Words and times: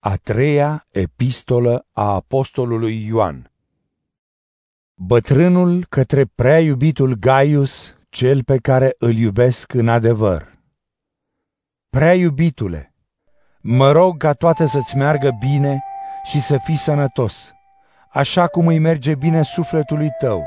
A 0.00 0.16
treia 0.16 0.86
epistolă 0.90 1.86
a 1.92 2.14
apostolului 2.14 3.06
Ioan 3.06 3.52
Bătrânul 4.94 5.84
către 5.88 6.24
prea 6.24 6.60
iubitul 6.60 7.14
Gaius, 7.14 7.96
cel 8.08 8.44
pe 8.44 8.56
care 8.56 8.94
îl 8.98 9.14
iubesc 9.14 9.72
în 9.72 9.88
adevăr. 9.88 10.58
Prea 11.90 12.14
iubitule, 12.14 12.94
mă 13.60 13.92
rog 13.92 14.16
ca 14.16 14.32
toate 14.32 14.66
să-ți 14.66 14.96
meargă 14.96 15.30
bine 15.40 15.82
și 16.24 16.40
să 16.40 16.58
fii 16.64 16.76
sănătos, 16.76 17.52
așa 18.12 18.46
cum 18.46 18.66
îi 18.66 18.78
merge 18.78 19.14
bine 19.14 19.42
sufletului 19.42 20.08
tău. 20.18 20.46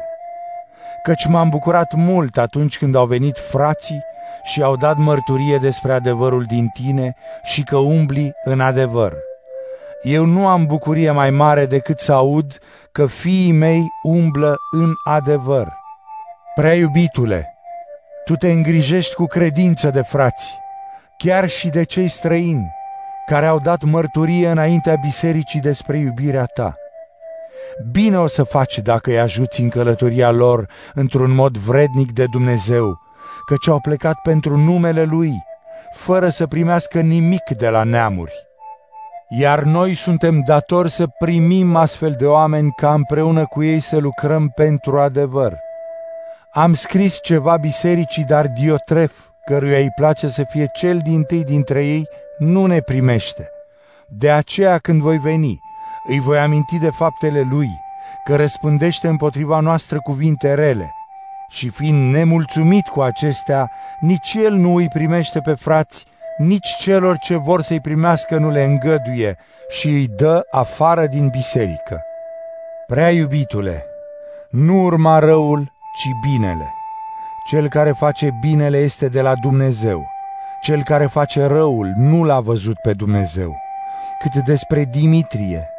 Căci 1.04 1.26
m-am 1.26 1.50
bucurat 1.50 1.94
mult 1.94 2.38
atunci 2.38 2.78
când 2.78 2.96
au 2.96 3.06
venit 3.06 3.38
frații 3.38 4.02
și 4.44 4.62
au 4.62 4.76
dat 4.76 4.98
mărturie 4.98 5.58
despre 5.58 5.92
adevărul 5.92 6.44
din 6.44 6.68
tine 6.68 7.16
și 7.44 7.64
că 7.64 7.78
umbli 7.78 8.32
în 8.44 8.60
adevăr 8.60 9.30
eu 10.02 10.26
nu 10.26 10.48
am 10.48 10.66
bucurie 10.66 11.12
mai 11.12 11.30
mare 11.30 11.66
decât 11.66 12.00
să 12.00 12.14
aud 12.14 12.58
că 12.92 13.06
fiii 13.06 13.52
mei 13.52 13.88
umblă 14.04 14.56
în 14.72 14.94
adevăr. 15.04 15.74
Prea 16.56 16.74
iubitule, 16.74 17.54
tu 18.26 18.36
te 18.36 18.52
îngrijești 18.52 19.16
cu 19.16 19.26
credință 19.26 19.90
de 19.90 20.02
frați, 20.02 20.58
chiar 21.18 21.50
și 21.50 21.70
de 21.70 21.84
cei 21.84 22.08
străini, 22.08 22.72
care 23.26 23.46
au 23.46 23.60
dat 23.60 23.84
mărturie 23.84 24.50
înaintea 24.50 24.96
bisericii 24.96 25.60
despre 25.60 25.98
iubirea 25.98 26.46
ta. 26.46 26.74
Bine 27.92 28.18
o 28.18 28.28
să 28.28 28.44
faci 28.44 28.78
dacă 28.78 29.10
îi 29.10 29.20
ajuți 29.20 29.62
în 29.62 29.70
călătoria 29.70 30.32
lor 30.32 30.70
într-un 30.94 31.32
mod 31.32 31.58
vrednic 31.58 32.12
de 32.12 32.26
Dumnezeu, 32.32 33.00
căci 33.46 33.68
au 33.68 33.80
plecat 33.80 34.16
pentru 34.24 34.58
numele 34.58 35.04
Lui, 35.04 35.34
fără 35.92 36.30
să 36.30 36.48
primească 36.48 37.00
nimic 37.00 37.50
de 37.58 37.70
la 37.70 37.84
neamuri 37.84 38.50
iar 39.34 39.64
noi 39.64 39.94
suntem 39.94 40.40
datori 40.40 40.92
să 40.92 41.08
primim 41.08 41.76
astfel 41.76 42.16
de 42.18 42.26
oameni 42.26 42.72
ca 42.72 42.94
împreună 42.94 43.46
cu 43.46 43.64
ei 43.64 43.80
să 43.80 43.98
lucrăm 43.98 44.50
pentru 44.50 45.00
adevăr. 45.00 45.58
Am 46.54 46.74
scris 46.74 47.20
ceva 47.22 47.58
bisericii, 47.58 48.24
dar 48.24 48.48
Diotref, 48.48 49.12
căruia 49.46 49.78
îi 49.78 49.92
place 49.96 50.28
să 50.28 50.44
fie 50.50 50.70
cel 50.74 51.00
din 51.04 51.24
tâi 51.24 51.44
dintre 51.44 51.86
ei, 51.86 52.08
nu 52.38 52.66
ne 52.66 52.80
primește. 52.80 53.50
De 54.08 54.32
aceea 54.32 54.78
când 54.78 55.02
voi 55.02 55.18
veni, 55.18 55.60
îi 56.08 56.20
voi 56.20 56.38
aminti 56.38 56.80
de 56.80 56.90
faptele 56.90 57.48
lui, 57.50 57.70
că 58.24 58.36
răspândește 58.36 59.08
împotriva 59.08 59.60
noastră 59.60 60.00
cuvinte 60.00 60.54
rele. 60.54 60.92
Și 61.50 61.70
fiind 61.70 62.14
nemulțumit 62.14 62.88
cu 62.88 63.02
acestea, 63.02 63.72
nici 64.00 64.34
el 64.44 64.54
nu 64.54 64.76
îi 64.76 64.88
primește 64.88 65.40
pe 65.40 65.54
frați, 65.54 66.06
nici 66.42 66.76
celor 66.80 67.18
ce 67.18 67.36
vor 67.36 67.62
să-i 67.62 67.80
primească 67.80 68.38
nu 68.38 68.50
le 68.50 68.64
îngăduie 68.64 69.38
și 69.70 69.88
îi 69.88 70.08
dă 70.08 70.42
afară 70.52 71.06
din 71.06 71.28
biserică. 71.28 72.02
Prea 72.88 73.10
iubitule, 73.10 73.86
nu 74.50 74.84
urma 74.84 75.20
răul, 75.20 75.72
ci 75.94 76.30
binele. 76.30 76.74
Cel 77.50 77.70
care 77.70 77.92
face 77.92 78.30
binele 78.42 78.78
este 78.78 79.08
de 79.08 79.22
la 79.22 79.34
Dumnezeu. 79.42 80.10
Cel 80.62 80.84
care 80.84 81.06
face 81.06 81.46
răul 81.46 81.92
nu 81.98 82.24
l-a 82.24 82.40
văzut 82.40 82.76
pe 82.84 82.94
Dumnezeu. 82.94 83.56
Cât 84.20 84.44
despre 84.44 84.84
Dimitrie, 84.84 85.70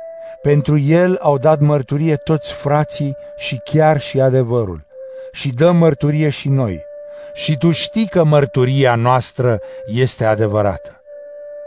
pentru 0.43 0.79
el 0.79 1.19
au 1.21 1.39
dat 1.39 1.61
mărturie 1.61 2.17
toți 2.17 2.53
frații 2.53 3.17
și 3.37 3.61
chiar 3.65 4.01
și 4.01 4.21
adevărul. 4.21 4.87
Și 5.33 5.55
dăm 5.55 5.77
mărturie 5.77 6.29
și 6.29 6.49
noi– 6.49 6.81
și 7.33 7.56
tu 7.56 7.70
știi 7.70 8.06
că 8.06 8.25
mărturia 8.25 8.95
noastră 8.95 9.59
este 9.87 10.25
adevărată. 10.25 11.01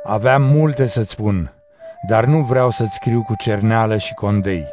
Aveam 0.03 0.42
multe 0.42 0.88
să-ți 0.88 1.11
spun, 1.11 1.53
dar 2.08 2.25
nu 2.25 2.42
vreau 2.42 2.70
să-ți 2.70 2.94
scriu 2.94 3.23
cu 3.23 3.36
cerneală 3.38 3.98
și 3.98 4.14
condei. 4.14 4.67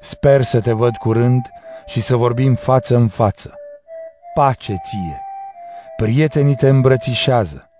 Sper 0.00 0.42
să 0.42 0.60
te 0.60 0.72
văd 0.72 0.96
curând 0.96 1.50
și 1.86 2.00
să 2.00 2.16
vorbim 2.16 2.54
față 2.54 2.96
în 2.96 3.08
față. 3.08 3.54
Pace 4.34 4.72
ție! 4.72 5.20
Prietenii 5.96 6.54
te 6.54 6.68
îmbrățișează. 6.68 7.70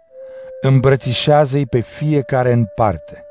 Îmbrățișează-i 0.60 1.66
pe 1.66 1.80
fiecare 1.80 2.52
în 2.52 2.64
parte. 2.74 3.24